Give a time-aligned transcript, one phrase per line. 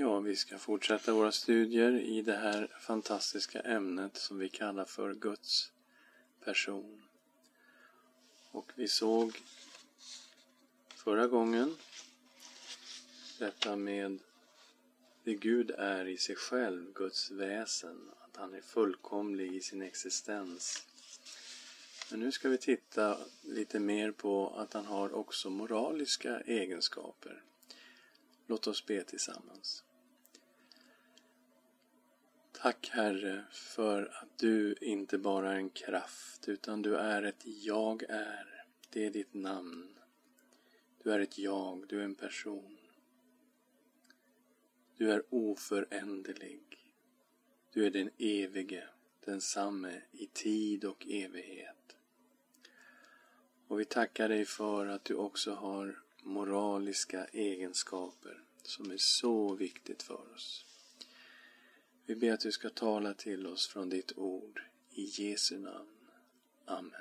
[0.00, 5.14] Ja, vi ska fortsätta våra studier i det här fantastiska ämnet som vi kallar för
[5.14, 5.72] Guds
[6.44, 7.02] person.
[8.50, 9.38] Och vi såg
[10.88, 11.76] förra gången
[13.38, 14.18] detta med
[15.24, 20.86] det Gud är i sig själv, Guds väsen, att han är fullkomlig i sin existens.
[22.10, 27.42] Men nu ska vi titta lite mer på att han har också moraliska egenskaper.
[28.46, 29.84] Låt oss be tillsammans.
[32.62, 38.02] Tack Herre för att du inte bara är en kraft utan du är ett Jag
[38.02, 38.64] är.
[38.90, 39.98] Det är ditt namn.
[41.02, 42.78] Du är ett jag, du är en person.
[44.96, 46.60] Du är oföränderlig.
[47.72, 48.88] Du är den evige,
[49.24, 51.96] densamme i tid och evighet.
[53.68, 60.02] Och vi tackar dig för att du också har moraliska egenskaper som är så viktigt
[60.02, 60.67] för oss.
[62.08, 64.62] Vi ber att du ska tala till oss från ditt ord.
[64.90, 65.88] I Jesu namn.
[66.64, 66.92] Amen.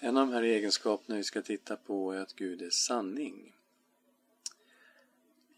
[0.00, 3.54] En av de här egenskaperna vi ska titta på är att Gud är sanning.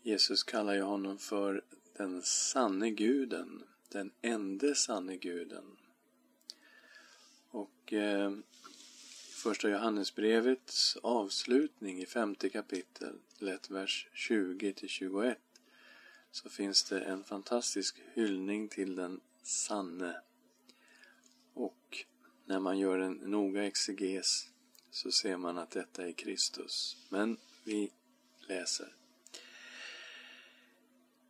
[0.03, 1.65] Jesus kallar ju honom för
[1.97, 5.77] den sanne guden, den ende sanne guden.
[7.51, 8.33] Och eh,
[9.31, 15.39] första Johannesbrevets avslutning i femte kapitlet, vers 20 till 21
[16.31, 20.21] så finns det en fantastisk hyllning till den sanne.
[21.55, 22.05] Och
[22.45, 24.49] när man gör en noga exeges
[24.91, 26.97] så ser man att detta är Kristus.
[27.09, 27.93] Men vi
[28.49, 28.95] läser.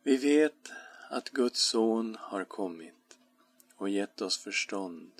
[0.03, 0.71] Vi vet
[1.09, 3.17] att Guds son har kommit
[3.75, 5.11] och gett oss förstånd.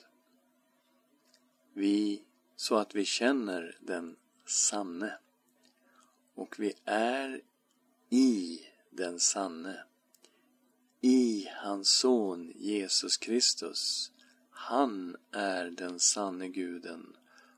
[1.74, 2.24] Vi,
[2.56, 5.18] så att vi känner den sanne.
[6.36, 7.42] Och vi är
[8.10, 8.60] i
[8.92, 9.84] den sanne.
[11.02, 14.12] I hans son Jesus Kristus.
[14.50, 17.18] Han är den sanne guden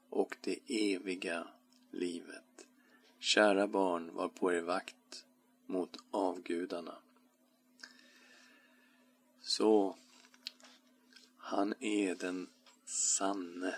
[0.09, 1.47] och det eviga
[1.91, 2.67] livet.
[3.19, 5.25] Kära barn, var på er vakt
[5.65, 6.95] mot avgudarna.
[9.41, 9.97] Så,
[11.37, 12.49] han är den
[12.85, 13.75] sanne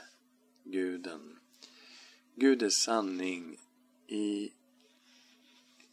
[0.63, 1.39] guden.
[2.35, 3.59] Gud är sanning.
[4.07, 4.51] I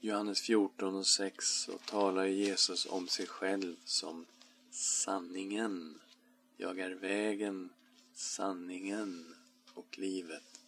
[0.05, 4.27] Johannes 14 och 6 så talar Jesus om sig själv som
[4.71, 6.01] sanningen.
[6.57, 7.71] Jag är vägen,
[8.13, 9.35] sanningen
[9.75, 10.61] och livet.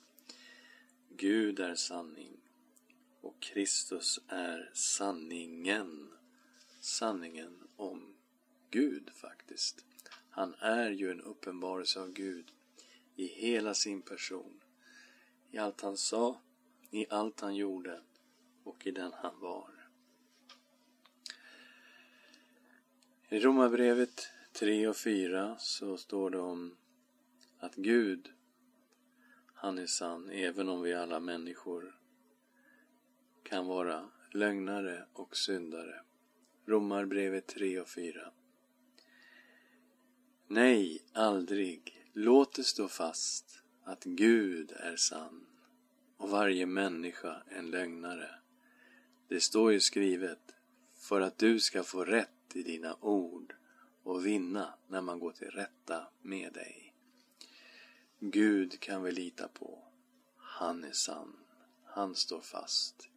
[1.16, 2.36] Gud är sanning
[3.20, 6.08] och Kristus är sanningen.
[6.80, 8.14] Sanningen om
[8.70, 9.84] Gud faktiskt.
[10.30, 12.52] Han är ju en uppenbarelse av Gud
[13.16, 14.60] i hela sin person.
[15.50, 16.40] I allt han sa,
[16.90, 18.00] i allt han gjorde
[18.64, 19.70] och i den han var.
[23.28, 26.76] I Romarbrevet 3 och 4 så står det om
[27.58, 28.32] att Gud,
[29.54, 32.00] han är sann även om vi alla människor
[33.42, 36.00] kan vara lögnare och syndare.
[36.66, 38.32] Romarbrevet 3 och 4.
[40.46, 42.06] Nej, aldrig.
[42.12, 45.46] Låt det stå fast att Gud är sann
[46.16, 48.43] och varje människa en lögnare.
[49.28, 50.54] Det står ju skrivet,
[50.96, 53.54] för att du ska få rätt i dina ord
[54.02, 56.94] och vinna när man går till rätta med dig.
[58.18, 59.84] Gud kan vi lita på.
[60.36, 61.36] Han är sann.
[61.84, 63.08] Han står fast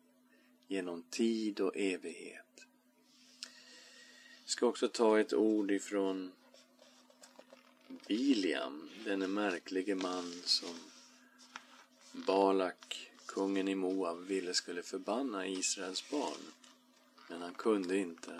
[0.67, 2.66] genom tid och evighet.
[4.41, 6.31] Jag ska också ta ett ord ifrån
[8.07, 10.75] Biliam, denne märklige man som
[12.12, 13.06] Balak
[13.38, 16.42] kungen i Moab ville skulle förbanna Israels barn.
[17.30, 18.40] Men han kunde inte.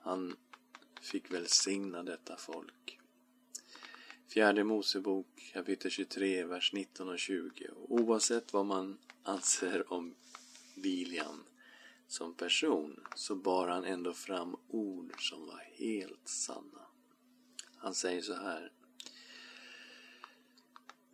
[0.00, 0.36] Han
[1.00, 2.98] fick välsigna detta folk.
[4.28, 7.68] Fjärde Mosebok kapitel 23, vers 19 och 20.
[7.88, 10.14] Oavsett vad man anser om
[10.74, 11.44] Biliam
[12.08, 16.86] som person så bar han ändå fram ord som var helt sanna.
[17.76, 18.72] Han säger så här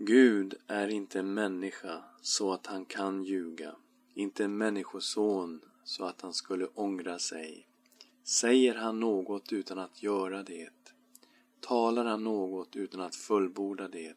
[0.00, 3.76] Gud är inte en människa så att han kan ljuga,
[4.14, 7.68] inte en människoson så att han skulle ångra sig.
[8.24, 10.94] Säger han något utan att göra det?
[11.60, 14.16] Talar han något utan att fullborda det?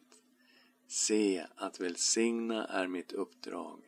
[0.86, 3.80] Se att välsigna är mitt uppdrag.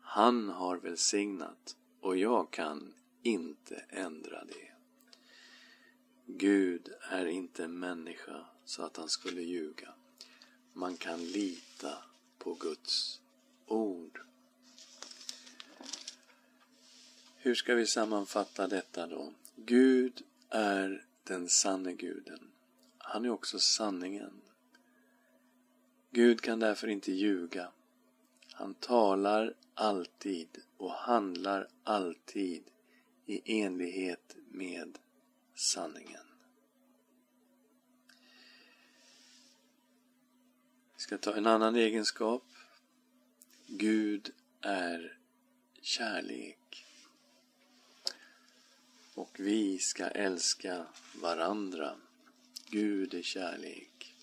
[0.00, 4.72] Han har välsignat och jag kan inte ändra det.
[6.26, 9.94] Gud är inte en människa så att han skulle ljuga
[10.74, 11.98] man kan lita
[12.38, 13.20] på Guds
[13.66, 14.20] ord.
[17.36, 19.32] Hur ska vi sammanfatta detta då?
[19.56, 22.50] Gud är den sanne guden.
[22.98, 24.40] Han är också sanningen.
[26.10, 27.68] Gud kan därför inte ljuga.
[28.52, 32.62] Han talar alltid och handlar alltid
[33.26, 34.98] i enlighet med
[35.54, 36.33] sanningen.
[41.04, 42.44] Ska ta en annan egenskap.
[43.66, 44.30] Gud
[44.60, 45.18] är
[45.80, 46.86] kärlek.
[49.14, 51.96] Och vi ska älska varandra.
[52.70, 54.14] Gud är kärlek.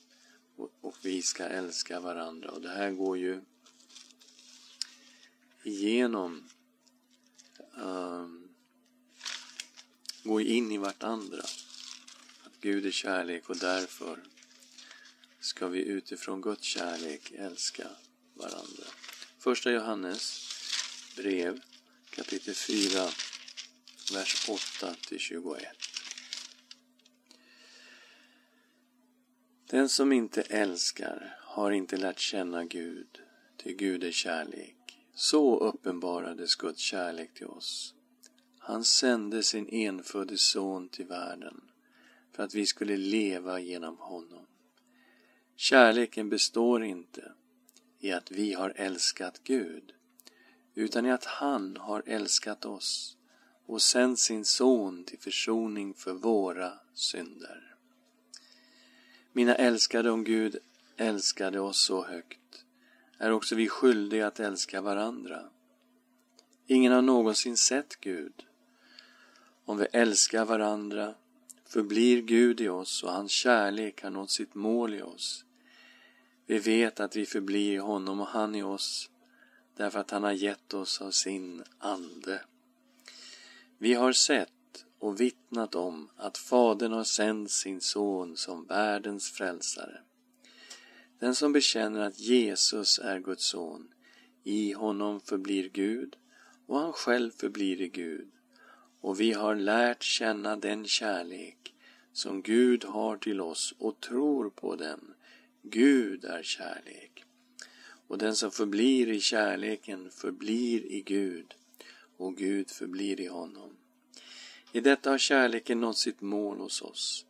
[0.82, 2.52] Och, vi ska älska varandra.
[2.52, 3.42] Och det här går ju
[5.64, 6.50] igenom
[7.76, 8.50] um,
[10.24, 11.42] går in i vartandra.
[12.44, 14.20] Att Gud är kärlek och därför
[15.42, 17.88] ska vi utifrån Guds kärlek älska
[18.34, 18.84] varandra.
[19.40, 20.50] Första Johannes
[21.18, 21.62] brev
[22.10, 23.10] kapitel 4,
[24.14, 25.64] vers 8 till 21.
[29.70, 33.20] Den som inte älskar har inte lärt känna Gud,
[33.58, 34.76] ty Gud är kärlek.
[35.14, 37.96] Så uppenbarades Guds kärlek till oss.
[38.60, 41.62] Han sände sin enfödde son till världen
[42.32, 44.46] för att vi skulle leva genom honom.
[45.64, 47.32] Kärleken består inte
[48.00, 49.94] i att vi har älskat Gud,
[50.76, 53.18] utan i att han har älskat oss
[53.66, 57.76] och sänt sin son till försoning för våra synder.
[59.32, 60.58] Mina älskade, om Gud
[60.98, 62.66] älskade oss så högt,
[63.18, 65.50] är också vi skyldiga att älska varandra.
[66.68, 68.46] Ingen har någonsin sett Gud.
[69.66, 71.16] Om vi älskar varandra
[71.66, 75.46] förblir Gud i oss och hans kärlek har nått sitt mål i oss.
[76.52, 79.10] Vi vet att vi förblir i honom och han i oss
[79.78, 82.42] därför att han har gett oss av sin ande.
[83.78, 90.02] Vi har sett och vittnat om att Fadern har sänt sin son som världens frälsare.
[91.20, 93.94] Den som bekänner att Jesus är Guds son,
[94.44, 96.16] i honom förblir Gud
[96.68, 98.32] och han själv förblir i Gud.
[99.02, 101.74] Och vi har lärt känna den kärlek
[102.14, 105.14] som Gud har till oss och tror på den.
[105.64, 107.24] Gud är kärlek.
[108.08, 111.54] Och den som förblir i kärleken förblir i Gud
[112.18, 113.78] och Gud förblir i honom.
[114.72, 117.26] I detta har kärleken nått sitt mål hos oss,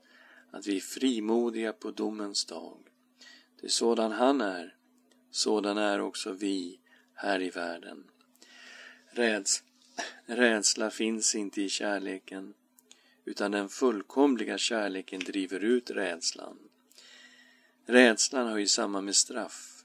[0.51, 2.77] att vi är frimodiga på domens dag.
[3.61, 4.75] Det är sådan han är,
[5.31, 6.79] sådan är också vi
[7.13, 8.03] här i världen.
[9.11, 9.63] Räds,
[10.25, 12.53] rädsla finns inte i kärleken,
[13.25, 16.57] utan den fullkomliga kärleken driver ut rädslan.
[17.91, 19.83] Rädslan hör ju samman med straff,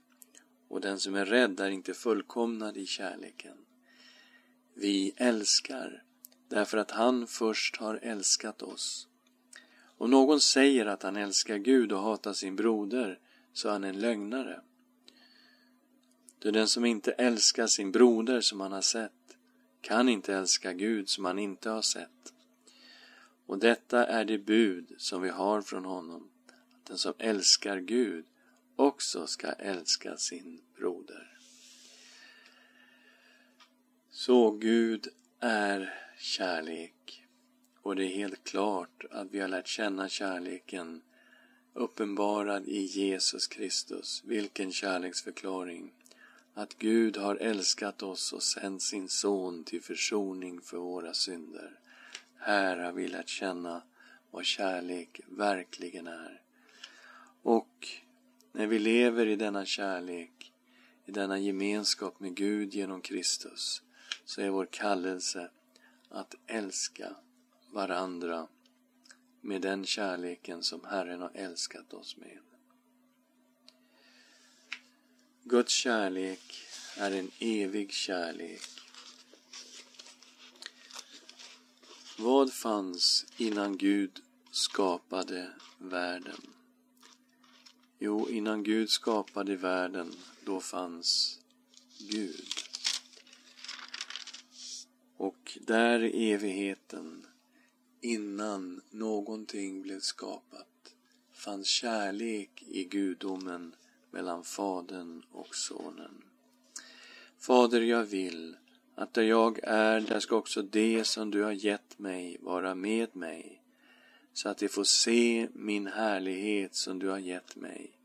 [0.69, 3.57] och den som är rädd är inte fullkomnad i kärleken.
[4.75, 6.03] Vi älskar
[6.49, 9.09] därför att han först har älskat oss.
[9.99, 13.19] Om någon säger att han älskar Gud och hatar sin broder
[13.53, 14.61] så är han en lögnare.
[16.43, 19.37] Ty den som inte älskar sin broder som han har sett
[19.81, 22.33] kan inte älska Gud som han inte har sett.
[23.47, 26.31] Och detta är det bud som vi har från honom,
[26.87, 28.25] den som älskar Gud
[28.77, 31.39] också ska älska sin broder.
[34.11, 35.09] Så Gud
[35.41, 37.25] är kärlek.
[37.83, 41.03] Och det är helt klart att vi har lärt känna kärleken
[41.73, 44.23] uppenbarad i Jesus Kristus.
[44.25, 45.93] Vilken kärleksförklaring!
[46.55, 51.81] Att Gud har älskat oss och sänt sin son till försoning för våra synder.
[52.39, 53.83] Här har vi lärt känna
[54.31, 56.46] vad kärlek verkligen är.
[57.47, 57.89] Och
[58.53, 60.53] när vi lever i denna kärlek,
[61.05, 63.83] i denna gemenskap med Gud genom Kristus,
[64.25, 65.51] så är vår kallelse
[66.09, 67.17] att älska
[67.71, 68.49] varandra
[69.41, 72.39] med den kärleken som Herren har älskat oss med.
[75.43, 78.63] Guds kärlek är en evig kärlek.
[82.19, 86.56] Vad fanns innan Gud skapade världen?
[87.99, 90.13] Jo, innan Gud skapade världen,
[90.45, 91.41] då fanns
[91.99, 92.47] Gud.
[95.17, 97.27] Och där i evigheten,
[98.01, 100.95] innan någonting blev skapat,
[101.33, 103.75] fanns kärlek i gudomen
[104.11, 106.23] mellan Fadern och Sonen.
[107.39, 108.57] Fader, jag vill
[108.95, 113.17] att där jag är, där ska också det som du har gett mig vara med
[113.17, 113.63] mig,
[114.37, 117.99] så att de får se min härlighet som du har gett mig,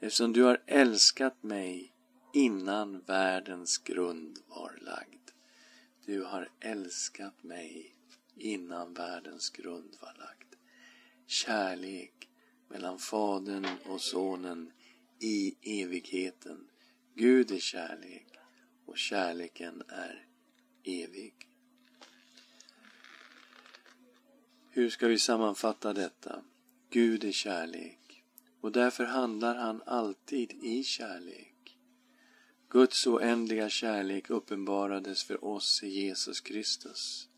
[0.00, 1.92] eftersom du har älskat mig
[2.32, 5.30] innan världens grund var lagd.
[6.06, 7.96] du har älskat mig
[8.36, 10.54] innan världens grund var lagd.
[11.26, 12.28] Kärlek
[12.68, 14.72] mellan Fadern och Sonen
[15.20, 16.68] i evigheten.
[17.14, 18.26] Gud är kärlek
[18.86, 20.26] och kärleken är
[20.84, 21.53] evig.
[24.76, 26.42] Hur ska vi sammanfatta detta?
[26.90, 28.22] Gud är kärlek
[28.60, 31.78] och därför handlar han alltid i kärlek.
[32.68, 37.28] Guds oändliga kärlek uppenbarades för oss i Jesus Kristus.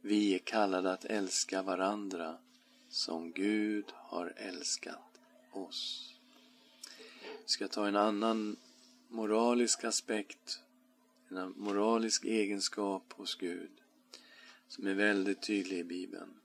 [0.00, 2.38] Vi är kallade att älska varandra
[2.88, 5.20] som Gud har älskat
[5.52, 6.14] oss.
[7.42, 8.56] Vi ska ta en annan
[9.08, 10.60] moralisk aspekt,
[11.28, 13.70] en moralisk egenskap hos Gud
[14.68, 16.40] som är väldigt tydlig i Bibeln.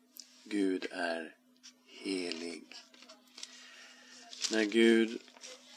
[0.50, 1.36] Gud är
[1.86, 2.64] helig.
[4.52, 5.22] När Gud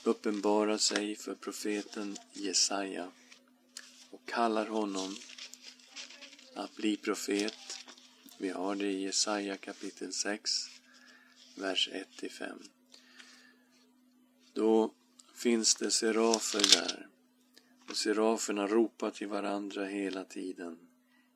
[0.04, 3.12] uppenbarar sig för profeten Jesaja
[4.10, 5.16] och kallar honom
[6.54, 7.54] att bli profet.
[8.38, 10.50] Vi har det i Jesaja kapitel 6,
[11.56, 11.88] vers
[12.20, 12.62] 1-5.
[14.52, 14.94] Då
[15.34, 17.08] finns det serafer där.
[17.88, 20.78] Och seraferna ropar till varandra hela tiden.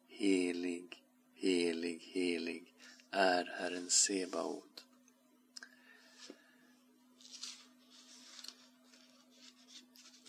[0.08, 1.02] Helig,
[1.34, 2.75] helig, helig
[3.16, 4.84] är Herren Sebaot.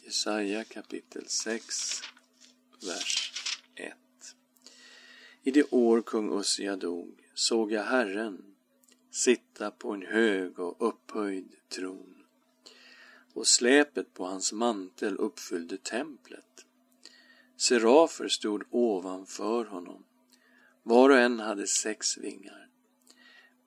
[0.03, 2.01] Jesaja kapitel 6,
[2.81, 3.31] vers
[3.75, 3.93] 1.
[5.43, 8.55] I det år kung Ussia dog såg jag Herren
[9.11, 12.23] sitta på en hög och upphöjd tron
[13.33, 16.65] och släpet på hans mantel uppfyllde templet.
[17.57, 20.03] Serafer stod ovanför honom.
[20.83, 22.66] Var och en hade sex vingar.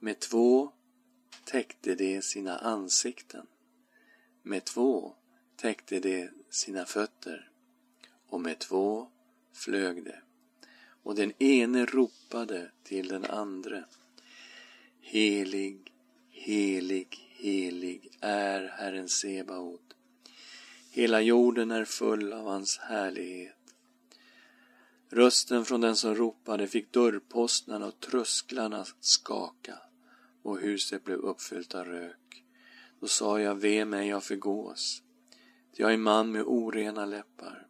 [0.02, 0.72] Med två
[1.44, 3.46] täckte de sina ansikten.
[4.42, 5.14] Med två
[5.56, 7.50] täckte de sina fötter.
[8.26, 9.08] Och med två
[9.52, 10.12] flög de.
[11.02, 13.84] Och den ene ropade till den andre.
[15.00, 15.92] Helig,
[16.30, 19.94] helig, helig är Herren Sebaot.
[20.90, 23.74] Hela jorden är full av hans härlighet.
[25.10, 29.78] Rösten från den som ropade fick dörrposterna och trösklarna skaka
[30.42, 32.44] och huset blev uppfyllt av rök.
[33.00, 35.02] Då sa jag, ve mig, jag förgås.
[35.72, 37.66] Jag är man med orena läppar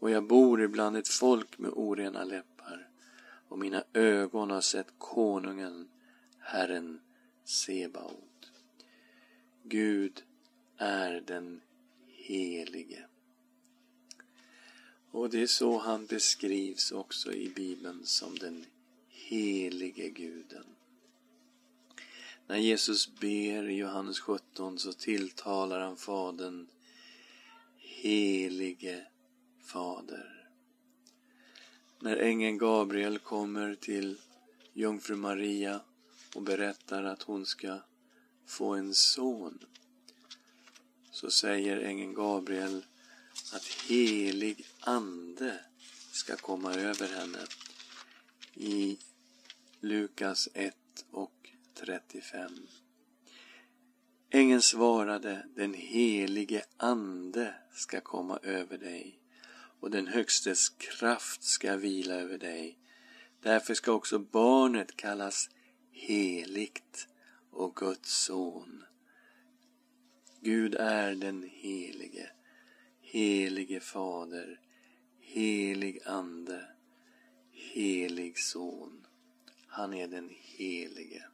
[0.00, 2.88] och jag bor ibland ett folk med orena läppar
[3.48, 5.88] och mina ögon har sett konungen,
[6.38, 7.00] Herren
[7.44, 8.52] Sebaot.
[9.62, 10.22] Gud
[10.76, 11.60] är den
[12.06, 13.04] Helige.
[15.10, 18.64] Och det är så han beskrivs också i Bibeln som den
[19.08, 20.64] helige guden.
[22.50, 26.66] När Jesus ber i Johannes 17 så tilltalar han Fadern
[27.78, 29.06] Helige
[29.62, 30.50] Fader.
[31.98, 34.18] När ängeln Gabriel kommer till
[34.72, 35.80] jungfru Maria
[36.34, 37.78] och berättar att hon ska
[38.46, 39.58] få en son
[41.10, 42.86] så säger ängeln Gabriel
[43.52, 45.60] att helig ande
[46.12, 47.46] ska komma över henne
[48.54, 48.98] i
[49.80, 50.74] Lukas 1
[51.10, 51.39] och
[51.86, 52.66] 35.
[54.30, 59.18] Ängeln svarade, den helige ande ska komma över dig
[59.80, 62.78] och den Högstes kraft ska vila över dig.
[63.42, 65.50] Därför ska också barnet kallas
[65.92, 67.08] heligt
[67.50, 68.84] och Guds son.
[70.40, 72.30] Gud är den helige,
[73.00, 74.60] helige Fader,
[75.18, 76.64] helig Ande,
[77.52, 79.06] helig Son.
[79.66, 81.24] Han är den helige.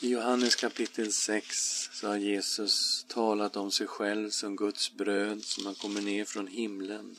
[0.00, 5.66] I Johannes kapitel 6 så har Jesus talat om sig själv som Guds bröd som
[5.66, 7.16] har kommit ner från himlen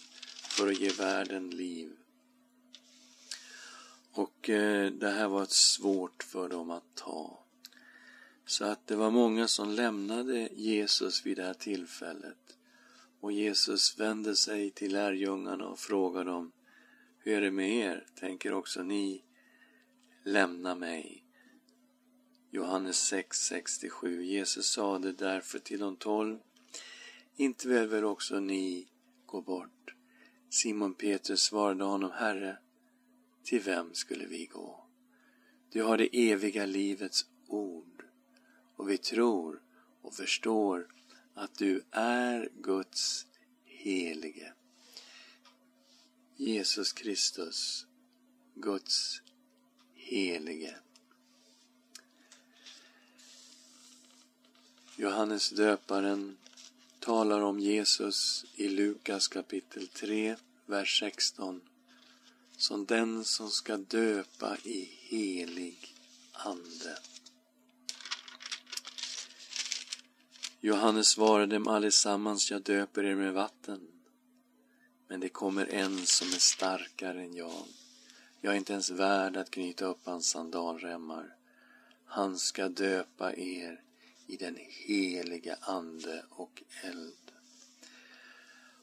[0.50, 1.92] för att ge världen liv.
[4.12, 7.40] Och eh, det här var svårt för dem att ta.
[8.46, 12.58] Så att det var många som lämnade Jesus vid det här tillfället.
[13.20, 16.52] Och Jesus vände sig till lärjungarna och frågade dem
[17.20, 18.06] Hur är det med er?
[18.20, 19.24] Tänker också ni
[20.24, 21.24] lämna mig?
[22.52, 26.40] Johannes 6.67 Jesus sade därför till de tolv
[27.36, 28.88] Inte väl väl också ni
[29.26, 29.96] gå bort?
[30.50, 32.58] Simon Petrus svarade honom Herre,
[33.44, 34.86] till vem skulle vi gå?
[35.72, 38.06] Du har det eviga livets ord
[38.76, 39.62] och vi tror
[40.02, 40.88] och förstår
[41.34, 43.28] att du är Guds
[43.66, 44.54] helige.
[46.36, 47.88] Jesus Kristus,
[48.56, 49.22] Guds
[49.96, 50.76] helige.
[55.02, 56.38] Johannes döparen
[57.00, 61.62] talar om Jesus i Lukas kapitel 3, vers 16
[62.58, 65.96] som den som ska döpa i helig
[66.32, 66.98] ande.
[70.60, 73.88] Johannes svarade dem allesammans, jag döper er med vatten.
[75.08, 77.66] Men det kommer en som är starkare än jag.
[78.42, 81.36] Jag är inte ens värd att knyta upp hans sandalremmar.
[82.06, 83.84] Han ska döpa er
[84.30, 87.32] i den heliga Ande och eld.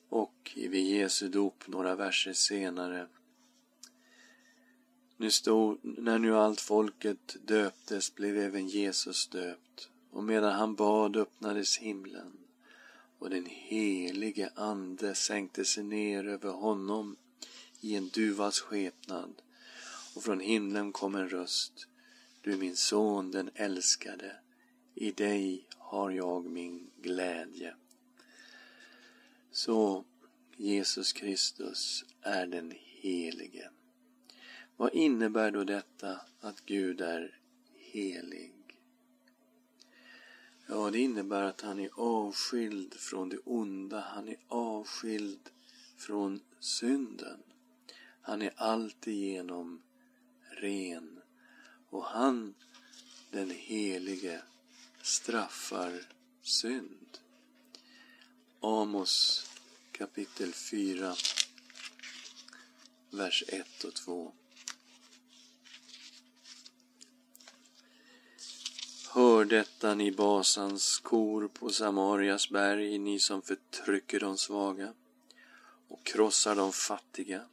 [0.09, 3.09] Och vid Jesu dop några verser senare.
[5.17, 9.89] Nu stod, när nu allt folket döptes blev även Jesus döpt.
[10.11, 12.33] Och medan han bad öppnades himlen.
[13.19, 17.17] Och den helige Ande sänkte sig ner över honom
[17.81, 19.43] i en duvas skepnad.
[20.15, 21.87] Och från himlen kom en röst.
[22.41, 24.37] Du är min son, den älskade.
[24.99, 27.75] I dig har jag min glädje.
[29.51, 30.05] Så
[30.57, 33.71] Jesus Kristus är den helige.
[34.77, 37.41] Vad innebär då detta att Gud är
[37.75, 38.53] helig?
[40.67, 44.01] Ja, det innebär att han är avskild från det onda.
[44.01, 45.51] Han är avskild
[45.97, 47.43] från synden.
[48.21, 49.83] Han är alltigenom
[50.51, 51.21] ren.
[51.91, 52.55] Och han,
[53.31, 54.43] den helige,
[55.07, 56.01] straffar
[56.43, 57.19] synd.
[58.61, 59.47] Amos
[59.93, 61.15] kapitel 4,
[63.11, 64.33] vers 1 och 2.
[69.15, 74.95] Hör detta, ni Basans kor på Samarias berg, ni som förtrycker de svaga
[75.89, 77.45] och krossar de fattiga.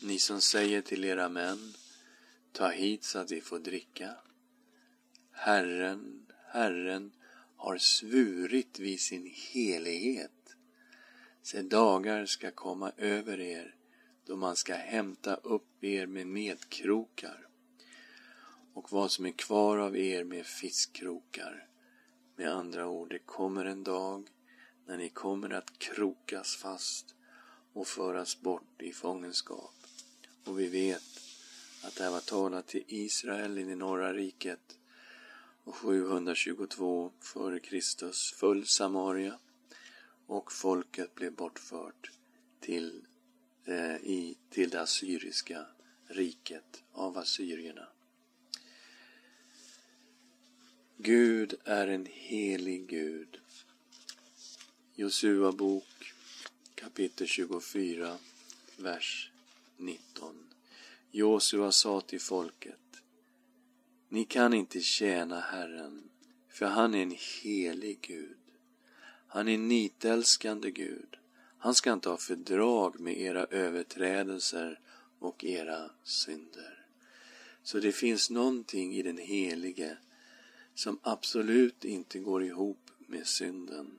[0.00, 1.74] Ni som säger till era män,
[2.52, 4.14] ta hit så att vi får dricka.
[5.32, 6.25] Herren,
[6.56, 7.12] Herren
[7.56, 10.56] har svurit vid sin helighet.
[11.42, 13.74] Se, dagar ska komma över er
[14.26, 17.48] då man ska hämta upp er med medkrokar
[18.74, 21.68] och vad som är kvar av er med fiskkrokar.
[22.36, 24.28] Med andra ord, det kommer en dag
[24.86, 27.14] när ni kommer att krokas fast
[27.72, 29.74] och föras bort i fångenskap.
[30.44, 31.20] Och vi vet
[31.82, 34.76] att det här var talat till Israel i det norra riket
[35.66, 38.34] och 722 f.Kr.
[38.36, 39.38] föll Samaria
[40.26, 42.10] och folket blev bortfört
[42.60, 43.06] till,
[43.64, 45.66] eh, i, till det assyriska
[46.06, 47.88] riket av assyrierna.
[50.96, 53.40] Gud är en helig Gud.
[54.94, 56.12] Josua bok
[56.74, 58.18] kapitel 24,
[58.76, 59.30] vers
[59.76, 60.36] 19.
[61.10, 62.85] Josua sa till folket
[64.08, 66.02] ni kan inte tjäna Herren,
[66.48, 68.36] för han är en helig Gud.
[69.26, 71.16] Han är en nitälskande Gud.
[71.58, 74.80] Han ska inte ha fördrag med era överträdelser
[75.18, 76.86] och era synder.
[77.62, 79.96] Så det finns någonting i den helige
[80.74, 83.98] som absolut inte går ihop med synden.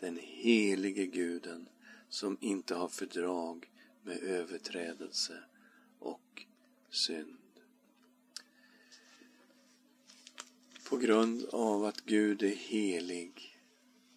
[0.00, 1.68] Den helige guden
[2.08, 3.70] som inte har fördrag
[4.02, 5.38] med överträdelse
[5.98, 6.44] och
[6.90, 7.37] synd.
[10.88, 13.58] På grund av att Gud är helig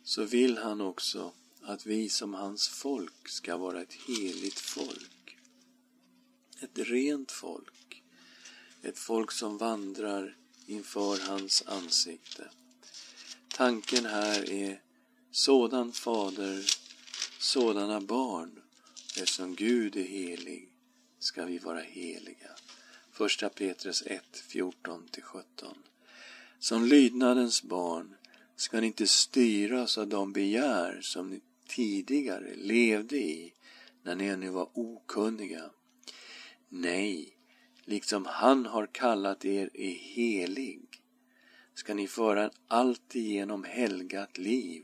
[0.03, 5.37] så vill han också att vi som hans folk ska vara ett heligt folk.
[6.59, 8.03] Ett rent folk.
[8.81, 12.49] Ett folk som vandrar inför hans ansikte.
[13.47, 14.81] Tanken här är
[15.31, 16.65] sådan fader,
[17.39, 18.61] sådana barn,
[19.07, 20.69] eftersom Gud är helig
[21.19, 22.51] ska vi vara heliga.
[23.11, 25.75] Första Petrus 1, 14-17.
[26.63, 28.15] Som lydnadens barn
[28.55, 33.53] ska ni inte styras av de begär som ni tidigare levde i
[34.03, 35.71] när ni ännu var okunniga.
[36.69, 37.37] Nej,
[37.85, 40.81] liksom han har kallat er är helig,
[41.73, 44.83] ska ni föra en alltigenom helgat liv.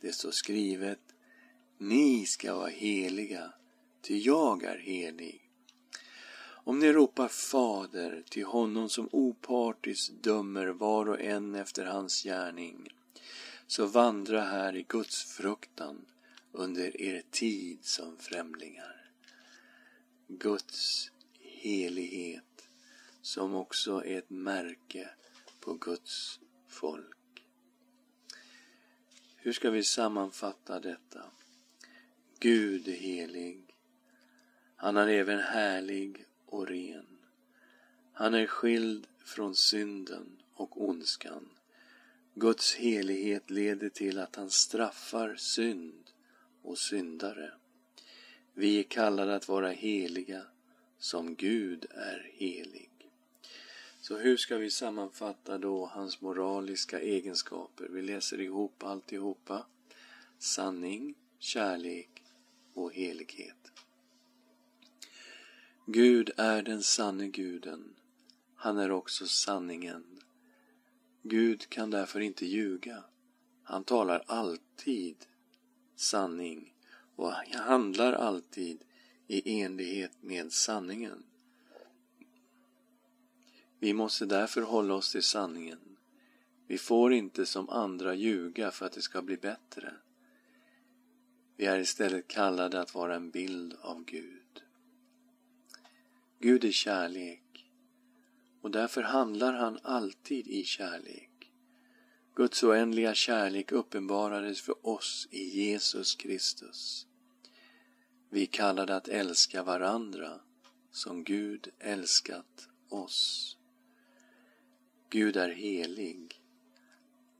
[0.00, 1.00] Det står skrivet,
[1.78, 3.52] ni ska vara heliga,
[4.02, 5.45] ty jag är helig.
[6.66, 12.88] Om ni ropar Fader till honom som opartiskt dömer var och en efter hans gärning,
[13.66, 16.06] så vandra här i Guds fruktan
[16.52, 19.10] under er tid som främlingar.
[20.28, 22.68] Guds helighet
[23.22, 25.08] som också är ett märke
[25.60, 27.46] på Guds folk.
[29.36, 31.22] Hur ska vi sammanfatta detta?
[32.38, 33.76] Gud är helig.
[34.76, 37.06] Han är även härlig och ren.
[38.12, 41.48] Han är skild från synden och ondskan.
[42.34, 46.10] Guds helighet leder till att han straffar synd
[46.62, 47.50] och syndare.
[48.54, 50.42] Vi är kallade att vara heliga
[50.98, 52.90] som Gud är helig.
[54.00, 57.88] Så hur ska vi sammanfatta då hans moraliska egenskaper?
[57.90, 59.66] Vi läser ihop alltihopa.
[60.38, 62.22] Sanning, kärlek
[62.74, 63.75] och helighet.
[65.88, 67.94] Gud är den sanne guden.
[68.54, 70.04] Han är också sanningen.
[71.22, 73.04] Gud kan därför inte ljuga.
[73.62, 75.16] Han talar alltid
[75.96, 76.74] sanning
[77.16, 78.84] och handlar alltid
[79.26, 81.22] i enlighet med sanningen.
[83.78, 85.96] Vi måste därför hålla oss till sanningen.
[86.66, 89.94] Vi får inte som andra ljuga för att det ska bli bättre.
[91.56, 94.45] Vi är istället kallade att vara en bild av Gud.
[96.38, 97.42] Gud är kärlek
[98.60, 101.52] och därför handlar han alltid i kärlek.
[102.34, 107.06] Guds oändliga kärlek uppenbarades för oss i Jesus Kristus.
[108.30, 110.40] Vi kallade att älska varandra
[110.90, 113.56] som Gud älskat oss.
[115.10, 116.42] Gud är helig.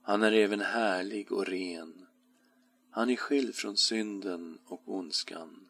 [0.03, 2.07] Han är även härlig och ren.
[2.91, 5.66] Han är skild från synden och ondskan.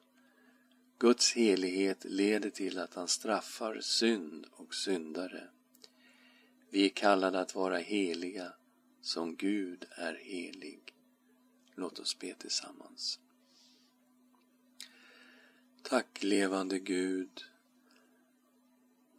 [0.99, 5.49] Guds helighet leder till att han straffar synd och syndare.
[6.71, 8.53] Vi är kallade att vara heliga
[9.01, 10.95] som Gud är helig.
[11.75, 13.19] Låt oss be tillsammans.
[15.83, 17.45] Tack levande Gud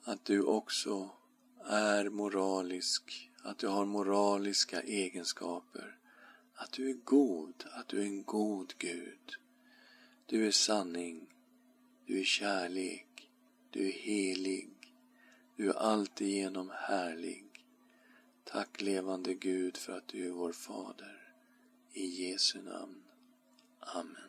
[0.04, 1.12] att du också
[1.66, 5.98] är moralisk, att du har moraliska egenskaper,
[6.54, 9.36] att du är god, att du är en god Gud.
[10.26, 11.34] Du är sanning,
[12.08, 13.30] du är kärlek,
[13.70, 14.70] du är helig,
[15.56, 17.46] du är alltigenom härlig.
[18.44, 21.34] Tack levande Gud för att du är vår Fader.
[21.94, 23.04] I Jesu namn.
[23.80, 24.27] Amen.